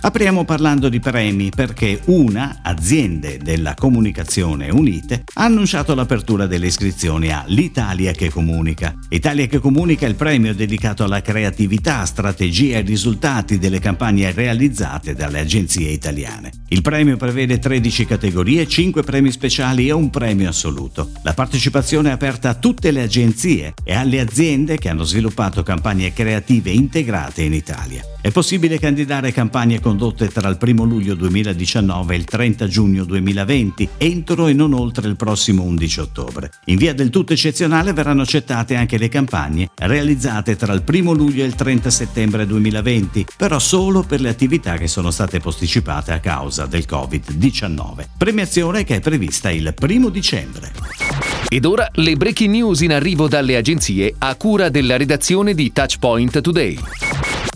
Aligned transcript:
Apriamo 0.00 0.44
parlando 0.44 0.88
di 0.88 1.00
premi 1.00 1.50
perché 1.50 2.00
una, 2.04 2.60
Aziende 2.62 3.36
della 3.38 3.74
Comunicazione 3.74 4.70
Unite, 4.70 5.24
ha 5.34 5.44
annunciato 5.44 5.94
l'apertura 5.94 6.46
delle 6.46 6.68
iscrizioni 6.68 7.32
a 7.32 7.42
L'Italia 7.48 8.12
che 8.12 8.30
Comunica. 8.30 8.94
Italia 9.08 9.46
che 9.46 9.58
Comunica 9.58 10.06
è 10.06 10.08
il 10.08 10.14
premio 10.14 10.54
dedicato 10.54 11.02
alla 11.02 11.20
creatività, 11.20 12.04
strategia 12.04 12.78
e 12.78 12.82
risultati 12.82 13.58
delle 13.58 13.80
campagne 13.80 14.30
realizzate 14.30 15.14
dalle 15.14 15.40
agenzie 15.40 15.90
italiane. 15.90 16.52
Il 16.68 16.82
premio 16.82 17.16
prevede 17.16 17.58
13 17.58 18.06
categorie, 18.06 18.68
5 18.68 19.02
premi 19.02 19.32
speciali 19.32 19.88
e 19.88 19.92
un 19.92 20.10
premio 20.10 20.48
assoluto. 20.48 21.10
La 21.22 21.34
partecipazione 21.34 22.10
è 22.10 22.12
aperta 22.12 22.50
a 22.50 22.54
tutte 22.54 22.92
le 22.92 23.02
agenzie 23.02 23.74
e 23.82 23.94
alle 23.94 24.20
aziende 24.20 24.78
che 24.78 24.88
hanno 24.88 25.04
sviluppato 25.04 25.64
campagne 25.64 26.12
creative 26.12 26.70
integrate 26.70 27.42
in 27.42 27.52
Italia. 27.52 28.02
È 28.20 28.32
possibile 28.32 28.80
candidare 28.80 29.30
campagne 29.30 29.80
condotte 29.80 30.26
tra 30.26 30.48
il 30.48 30.58
1 30.60 30.82
luglio 30.82 31.14
2019 31.14 32.14
e 32.14 32.16
il 32.16 32.24
30 32.24 32.66
giugno 32.66 33.04
2020 33.04 33.90
entro 33.96 34.48
e 34.48 34.52
non 34.54 34.72
oltre 34.72 35.06
il 35.06 35.14
prossimo 35.14 35.62
11 35.62 36.00
ottobre. 36.00 36.50
In 36.64 36.78
via 36.78 36.92
del 36.94 37.10
tutto 37.10 37.32
eccezionale 37.32 37.92
verranno 37.92 38.22
accettate 38.22 38.74
anche 38.74 38.98
le 38.98 39.08
campagne 39.08 39.70
realizzate 39.76 40.56
tra 40.56 40.72
il 40.72 40.82
1 40.84 41.12
luglio 41.12 41.44
e 41.44 41.46
il 41.46 41.54
30 41.54 41.90
settembre 41.90 42.44
2020, 42.44 43.24
però 43.36 43.60
solo 43.60 44.02
per 44.02 44.20
le 44.20 44.30
attività 44.30 44.76
che 44.76 44.88
sono 44.88 45.12
state 45.12 45.38
posticipate 45.38 46.10
a 46.10 46.18
causa 46.18 46.66
del 46.66 46.86
Covid-19. 46.90 48.04
Premiazione 48.18 48.82
che 48.82 48.96
è 48.96 49.00
prevista 49.00 49.48
il 49.48 49.72
1 49.80 50.08
dicembre. 50.08 50.72
Ed 51.48 51.64
ora 51.64 51.88
le 51.92 52.16
breaking 52.16 52.50
news 52.50 52.80
in 52.80 52.92
arrivo 52.92 53.28
dalle 53.28 53.56
agenzie 53.56 54.12
a 54.18 54.34
cura 54.34 54.70
della 54.70 54.96
redazione 54.96 55.54
di 55.54 55.72
Touchpoint 55.72 56.40
Today. 56.40 57.07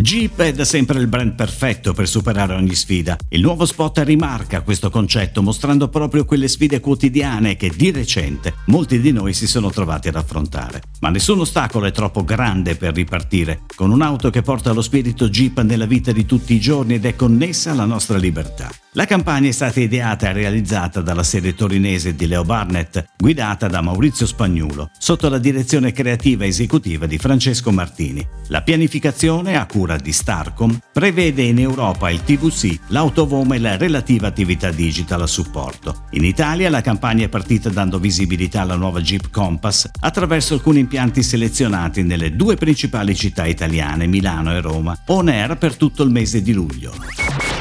Jeep 0.00 0.40
è 0.40 0.54
da 0.54 0.64
sempre 0.64 0.98
il 0.98 1.08
brand 1.08 1.34
perfetto 1.34 1.92
per 1.92 2.08
superare 2.08 2.54
ogni 2.54 2.74
sfida. 2.74 3.18
Il 3.28 3.42
nuovo 3.42 3.66
spot 3.66 3.98
rimarca 3.98 4.62
questo 4.62 4.88
concetto 4.88 5.42
mostrando 5.42 5.88
proprio 5.88 6.24
quelle 6.24 6.48
sfide 6.48 6.80
quotidiane 6.80 7.54
che 7.54 7.68
di 7.68 7.90
recente 7.90 8.54
molti 8.68 8.98
di 8.98 9.12
noi 9.12 9.34
si 9.34 9.46
sono 9.46 9.70
trovati 9.70 10.08
ad 10.08 10.16
affrontare. 10.16 10.80
Ma 11.00 11.10
nessun 11.10 11.40
ostacolo 11.40 11.84
è 11.84 11.92
troppo 11.92 12.24
grande 12.24 12.76
per 12.76 12.94
ripartire, 12.94 13.64
con 13.76 13.90
un'auto 13.90 14.30
che 14.30 14.40
porta 14.40 14.72
lo 14.72 14.80
spirito 14.80 15.28
Jeep 15.28 15.60
nella 15.60 15.84
vita 15.84 16.12
di 16.12 16.24
tutti 16.24 16.54
i 16.54 16.60
giorni 16.60 16.94
ed 16.94 17.04
è 17.04 17.14
connessa 17.14 17.72
alla 17.72 17.84
nostra 17.84 18.16
libertà. 18.16 18.70
La 18.94 19.04
campagna 19.04 19.48
è 19.48 19.52
stata 19.52 19.78
ideata 19.78 20.28
e 20.28 20.32
realizzata 20.32 21.00
dalla 21.00 21.22
sede 21.22 21.54
torinese 21.54 22.16
di 22.16 22.26
Leo 22.26 22.42
Barnett, 22.42 23.12
guidata 23.16 23.68
da 23.68 23.80
Maurizio 23.82 24.26
Spagnuolo, 24.26 24.90
sotto 24.98 25.28
la 25.28 25.38
direzione 25.38 25.92
creativa 25.92 26.44
esecutiva 26.44 27.06
di 27.06 27.16
Francesco 27.16 27.70
Martini. 27.70 28.26
La 28.48 28.62
pianificazione, 28.62 29.56
a 29.56 29.66
cura 29.66 29.96
di 29.96 30.10
Starcom, 30.10 30.76
prevede 30.92 31.42
in 31.42 31.60
Europa 31.60 32.10
il 32.10 32.24
TVC, 32.24 32.80
l'autovoma 32.88 33.54
e 33.54 33.60
la 33.60 33.76
relativa 33.76 34.26
attività 34.26 34.72
digital 34.72 35.22
a 35.22 35.26
supporto. 35.28 36.06
In 36.10 36.24
Italia 36.24 36.68
la 36.68 36.80
campagna 36.80 37.26
è 37.26 37.28
partita 37.28 37.68
dando 37.68 38.00
visibilità 38.00 38.62
alla 38.62 38.74
nuova 38.74 39.00
Jeep 39.00 39.30
Compass 39.30 39.88
attraverso 40.00 40.54
alcuni 40.54 40.80
impianti 40.80 41.22
selezionati 41.22 42.02
nelle 42.02 42.34
due 42.34 42.56
principali 42.56 43.14
città 43.14 43.46
italiane, 43.46 44.08
Milano 44.08 44.52
e 44.52 44.60
Roma, 44.60 44.98
on 45.06 45.28
air 45.28 45.56
per 45.58 45.76
tutto 45.76 46.02
il 46.02 46.10
mese 46.10 46.42
di 46.42 46.52
luglio. 46.52 46.92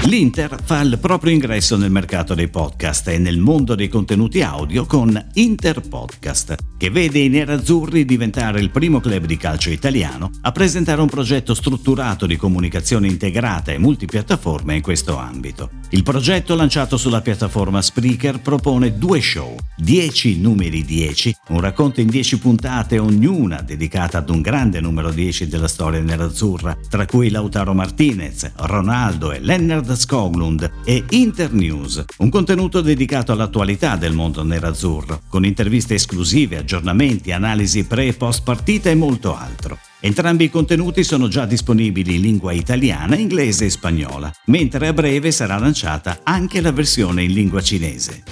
L'Inter 0.04 0.58
fa 0.64 0.80
il 0.80 0.98
proprio 0.98 1.34
ingresso 1.34 1.76
nel 1.76 1.92
mercato 1.92 2.34
dei 2.34 2.48
podcast 2.48 3.10
e 3.10 3.18
nel 3.20 3.38
mondo 3.38 3.76
dei 3.76 3.90
contenuti 3.90 4.42
audio 4.42 4.86
con 4.86 5.28
Inter 5.34 5.82
Podcast, 5.82 6.56
che 6.78 6.90
vede 6.90 7.20
i 7.20 7.30
nerazzurri 7.30 8.06
diventare 8.06 8.60
il 8.60 8.72
primo 8.72 9.02
club 9.02 9.26
di 9.26 9.38
calcio 9.38 9.70
italiano 9.70 10.32
a 10.42 10.52
presentare 10.52 11.02
un 11.02 11.10
progetto 11.10 11.54
strutturato 11.54 12.26
di 12.26 12.38
comunicazione 12.38 13.08
integrata 13.08 13.72
e 13.72 13.78
multipiattaforma 13.78 14.74
in 14.74 14.82
questo 14.82 15.18
ambito. 15.18 15.70
Il 15.90 16.04
progetto 16.04 16.56
lanciato 16.56 16.98
sulla 16.98 17.22
piattaforma 17.22 17.82
Spreaker 17.82 18.40
propone 18.40 18.98
due 18.98 19.22
show, 19.22 19.58
10 19.78 20.40
numeri 20.40 20.86
10, 20.86 21.36
un 21.50 21.60
racconto 21.60 22.00
in 22.00 22.08
10 22.08 22.40
puntate 22.40 22.98
ognuna 22.98 23.62
dedicata 23.62 24.20
ad 24.20 24.30
un 24.30 24.42
grande 24.42 24.80
numero 24.80 25.12
10 25.12 25.48
della 25.48 25.68
storia 25.68 26.00
nerazzurra, 26.00 26.78
tra 26.90 27.06
cui 27.06 27.30
Lautaro 27.30 27.74
Martinez, 27.74 28.52
Ronaldo 28.56 29.32
e 29.32 29.40
Lennart 29.90 29.96
Skoglund 29.96 30.72
e 30.84 31.04
Internews, 31.10 32.04
un 32.18 32.30
contenuto 32.30 32.82
dedicato 32.82 33.32
all'attualità 33.32 33.96
del 33.96 34.14
mondo 34.14 34.44
nerazzurro, 34.44 35.22
con 35.28 35.46
interviste 35.46 35.96
esclusive, 35.96 36.58
aggiornamenti, 36.58 37.32
analisi 37.32 37.86
pre 37.86 38.08
e 38.08 38.14
post 38.14 38.44
partita 38.44 38.90
e 38.90 38.96
molto 38.96 39.36
altro. 39.36 39.80
Entrambi 40.02 40.46
i 40.46 40.50
contenuti 40.50 41.04
sono 41.04 41.28
già 41.28 41.46
disponibili 41.46 42.16
in 42.16 42.22
lingua 42.22 42.52
italiana, 42.52 43.18
inglese 43.18 43.66
e 43.66 43.70
spagnola, 43.70 44.32
mentre 44.46 44.88
a 44.88 44.94
breve 44.94 45.32
sarà 45.32 45.58
lanciata 45.58 46.20
anche 46.24 46.62
la 46.62 46.72
versione 46.72 47.24
in 47.24 47.34
lingua 47.34 47.62
cinese. 47.62 48.24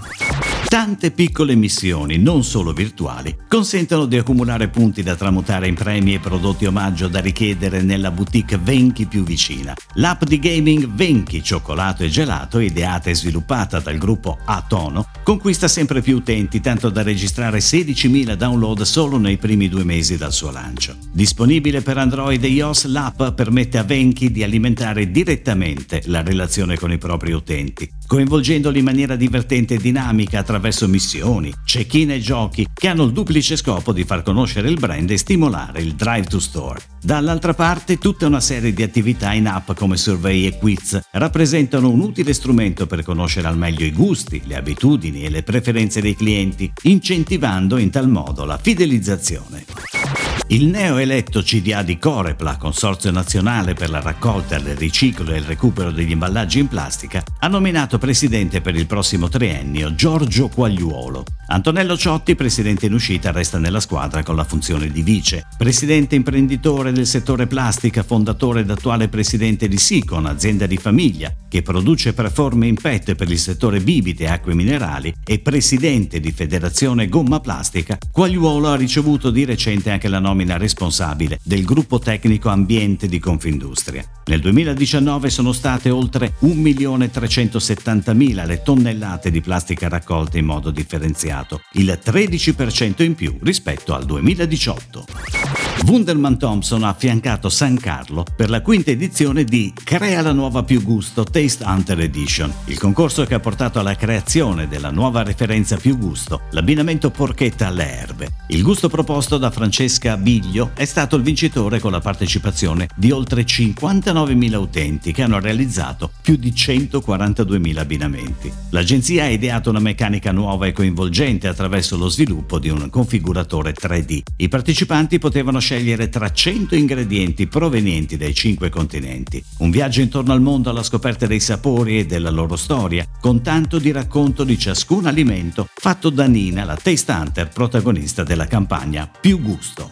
Tante 0.67 1.11
piccole 1.11 1.55
missioni, 1.55 2.17
non 2.17 2.43
solo 2.43 2.73
virtuali, 2.73 3.33
consentono 3.47 4.05
di 4.05 4.17
accumulare 4.17 4.67
punti 4.67 5.01
da 5.01 5.15
tramutare 5.15 5.69
in 5.69 5.75
premi 5.75 6.13
e 6.13 6.19
prodotti 6.19 6.65
omaggio 6.65 7.07
da 7.07 7.21
richiedere 7.21 7.81
nella 7.81 8.11
boutique 8.11 8.57
Venchi 8.57 9.05
più 9.05 9.23
vicina. 9.23 9.73
L'app 9.93 10.23
di 10.25 10.37
gaming 10.39 10.89
Venchi 10.89 11.41
Cioccolato 11.41 12.03
e 12.03 12.09
Gelato, 12.09 12.59
ideata 12.59 13.09
e 13.09 13.15
sviluppata 13.15 13.79
dal 13.79 13.97
gruppo 13.97 14.39
Atono, 14.43 15.07
conquista 15.23 15.69
sempre 15.69 16.01
più 16.01 16.17
utenti, 16.17 16.59
tanto 16.59 16.89
da 16.89 17.01
registrare 17.01 17.59
16.000 17.59 18.33
download 18.33 18.81
solo 18.81 19.17
nei 19.17 19.37
primi 19.37 19.69
due 19.69 19.85
mesi 19.85 20.17
dal 20.17 20.33
suo 20.33 20.51
lancio. 20.51 20.97
Disponibile 21.13 21.81
per 21.81 21.97
Android 21.97 22.43
e 22.43 22.49
iOS, 22.49 22.87
l'app 22.87 23.23
permette 23.29 23.77
a 23.77 23.83
Venchi 23.83 24.31
di 24.31 24.43
alimentare 24.43 25.11
direttamente 25.11 26.01
la 26.07 26.21
relazione 26.21 26.77
con 26.77 26.91
i 26.91 26.97
propri 26.97 27.31
utenti, 27.31 27.89
coinvolgendoli 28.07 28.79
in 28.79 28.85
maniera 28.85 29.17
divertente 29.17 29.75
e 29.75 29.77
dinamica 29.77 30.39
attraverso 30.39 30.87
missioni, 30.87 31.53
check-in 31.65 32.11
e 32.11 32.19
giochi 32.19 32.65
che 32.73 32.87
hanno 32.87 33.03
il 33.03 33.11
duplice 33.11 33.57
scopo 33.57 33.91
di 33.91 34.05
far 34.05 34.23
conoscere 34.23 34.69
il 34.69 34.79
brand 34.79 35.09
e 35.11 35.17
stimolare 35.17 35.81
il 35.81 35.93
drive 35.93 36.27
to 36.27 36.39
store. 36.39 36.79
Dall'altra 37.01 37.53
parte, 37.53 37.97
tutta 37.97 38.25
una 38.25 38.39
serie 38.39 38.73
di 38.73 38.81
attività 38.81 39.33
in 39.33 39.47
app 39.47 39.73
come 39.73 39.97
survey 39.97 40.45
e 40.45 40.57
quiz 40.57 40.99
rappresentano 41.11 41.89
un 41.89 41.99
utile 41.99 42.33
strumento 42.33 42.87
per 42.87 43.03
conoscere 43.03 43.47
al 43.47 43.57
meglio 43.57 43.85
i 43.85 43.91
gusti, 43.91 44.41
le 44.45 44.55
abitudini 44.55 45.23
e 45.23 45.29
le 45.29 45.43
preferenze 45.43 46.01
dei 46.01 46.15
clienti, 46.15 46.71
incentivando 46.83 47.77
in 47.77 47.89
tal 47.89 48.09
modo 48.09 48.45
la 48.45 48.57
fidelizzazione. 48.57 50.26
Il 50.49 50.67
neoeletto 50.67 51.41
CDA 51.41 51.81
di 51.81 51.97
Corepla, 51.97 52.55
Consorzio 52.55 53.11
Nazionale 53.11 53.73
per 53.73 53.89
la 53.89 53.99
raccolta, 53.99 54.55
il 54.55 54.77
riciclo 54.77 55.33
e 55.33 55.39
il 55.39 55.43
recupero 55.43 55.91
degli 55.91 56.11
imballaggi 56.11 56.59
in 56.59 56.69
plastica, 56.69 57.21
ha 57.39 57.47
nominato 57.49 57.97
presidente 57.97 58.61
per 58.61 58.73
il 58.73 58.87
prossimo 58.87 59.27
triennio 59.27 59.93
Giorgio 59.93 60.47
Quagliuolo. 60.47 61.25
Antonello 61.49 61.97
Ciotti, 61.97 62.35
presidente 62.35 62.85
in 62.85 62.93
uscita, 62.93 63.31
resta 63.31 63.59
nella 63.59 63.81
squadra 63.81 64.23
con 64.23 64.37
la 64.37 64.45
funzione 64.45 64.89
di 64.89 65.01
vice. 65.01 65.47
Presidente 65.57 66.15
imprenditore 66.15 66.93
del 66.93 67.05
settore 67.05 67.45
plastica, 67.45 68.03
fondatore 68.03 68.61
ed 68.61 68.69
attuale 68.69 69.09
presidente 69.09 69.67
di 69.67 69.77
Sicon, 69.77 70.27
azienda 70.27 70.65
di 70.65 70.77
famiglia, 70.77 71.33
che 71.49 71.61
produce 71.61 72.13
preforme 72.13 72.67
in 72.67 72.75
PET 72.75 73.15
per 73.15 73.29
il 73.29 73.39
settore 73.39 73.81
bibite 73.81 74.23
e 74.23 74.27
acque 74.27 74.55
minerali, 74.55 75.13
e 75.25 75.39
presidente 75.39 76.21
di 76.21 76.31
Federazione 76.31 77.09
Gomma 77.09 77.41
Plastica, 77.41 77.97
Quagliuolo 78.09 78.69
ha 78.69 78.75
ricevuto 78.75 79.29
di 79.29 79.43
recente 79.43 79.89
anche 79.89 80.07
la 80.07 80.19
nomina 80.19 80.35
nomina 80.37 80.57
responsabile 80.57 81.39
del 81.41 81.63
gruppo 81.63 81.97
tecnico 81.97 82.49
ambiente 82.49 83.07
di 83.07 83.17
Confindustria. 83.17 84.03
Nel 84.25 84.39
2019 84.41 85.31
sono 85.31 85.51
state 85.51 85.89
oltre 85.89 86.33
1.370.000 86.41 88.45
le 88.45 88.61
tonnellate 88.61 89.31
di 89.31 89.41
plastica 89.41 89.89
raccolte 89.89 90.37
in 90.37 90.45
modo 90.45 90.69
differenziato, 90.69 91.61
il 91.73 91.99
13% 92.03 93.01
in 93.01 93.15
più 93.15 93.39
rispetto 93.41 93.95
al 93.95 94.05
2018. 94.05 95.66
Wunderman 95.85 96.37
Thompson 96.37 96.83
ha 96.83 96.89
affiancato 96.89 97.49
San 97.49 97.77
Carlo 97.77 98.25
per 98.35 98.49
la 98.49 98.61
quinta 98.61 98.91
edizione 98.91 99.43
di 99.43 99.71
Crea 99.83 100.21
la 100.21 100.33
nuova 100.33 100.63
più 100.63 100.81
gusto 100.81 101.23
Taste 101.23 101.63
Hunter 101.63 101.99
Edition, 102.01 102.51
il 102.65 102.77
concorso 102.77 103.25
che 103.25 103.35
ha 103.35 103.39
portato 103.39 103.79
alla 103.79 103.95
creazione 103.95 104.67
della 104.67 104.91
nuova 104.91 105.23
referenza 105.23 105.77
più 105.77 105.97
gusto, 105.97 106.41
l'abbinamento 106.51 107.09
porchetta 107.09 107.67
alle 107.67 107.99
erbe. 107.99 108.29
Il 108.47 108.63
gusto 108.63 108.89
proposto 108.89 109.37
da 109.37 109.51
Francesca 109.51 110.17
Biglio 110.17 110.71
è 110.73 110.85
stato 110.85 111.15
il 111.15 111.23
vincitore 111.23 111.79
con 111.79 111.91
la 111.91 112.01
partecipazione 112.01 112.89
di 112.95 113.11
oltre 113.11 113.43
59.000 113.43 114.55
utenti 114.55 115.11
che 115.13 115.23
hanno 115.23 115.39
realizzato 115.39 116.11
più 116.21 116.35
di 116.35 116.51
142.000 116.51 117.77
abbinamenti. 117.77 118.51
L'agenzia 118.71 119.23
ha 119.23 119.29
ideato 119.29 119.69
una 119.69 119.79
meccanica 119.79 120.31
nuova 120.31 120.65
e 120.65 120.73
coinvolgente 120.73 121.47
attraverso 121.47 121.97
lo 121.97 122.09
sviluppo 122.09 122.59
di 122.59 122.69
un 122.69 122.89
configuratore 122.89 123.73
3D. 123.73 124.21
I 124.37 124.47
partecipanti 124.47 125.19
potevano 125.19 125.59
scegliere 125.67 126.07
tra 126.07 126.31
100 126.31 126.75
ingredienti 126.75 127.45
provenienti 127.45 128.15
dai 128.15 128.33
cinque 128.33 128.69
continenti. 128.69 129.43
Un 129.57 129.69
viaggio 129.69 129.99
intorno 129.99 130.31
al 130.31 130.39
mondo 130.39 130.69
alla 130.69 130.81
scoperta 130.81 131.27
dei 131.27 131.41
sapori 131.41 131.99
e 131.99 132.05
della 132.05 132.29
loro 132.29 132.55
storia, 132.55 133.05
con 133.19 133.41
tanto 133.41 133.77
di 133.77 133.91
racconto 133.91 134.45
di 134.45 134.57
ciascun 134.57 135.07
alimento, 135.07 135.67
fatto 135.73 136.09
da 136.09 136.25
Nina, 136.25 136.63
la 136.63 136.77
taste 136.81 137.11
hunter 137.11 137.49
protagonista 137.49 138.23
della 138.23 138.45
campagna 138.45 139.11
Più 139.19 139.41
Gusto. 139.41 139.91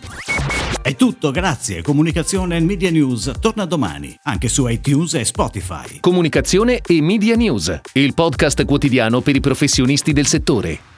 È 0.81 0.95
tutto, 0.95 1.31
grazie. 1.31 1.81
Comunicazione 1.81 2.56
e 2.56 2.62
Media 2.62 2.89
News 2.89 3.33
torna 3.42 3.66
domani, 3.66 4.18
anche 4.24 4.48
su 4.48 4.66
iTunes 4.68 5.16
e 5.16 5.25
Spotify. 5.25 6.00
Comunicazione 6.00 6.80
e 6.80 7.01
Media 7.01 7.36
News, 7.36 7.81
il 7.94 8.13
podcast 8.13 8.63
quotidiano 8.63 9.19
per 9.19 9.36
i 9.36 9.42
professionisti 9.42 10.13
del 10.13 10.28
settore. 10.28 10.94